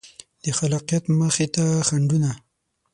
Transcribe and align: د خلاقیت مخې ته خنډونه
د 0.43 0.45
خلاقیت 0.57 1.03
مخې 1.19 1.47
ته 1.55 1.65
خنډونه 1.87 2.31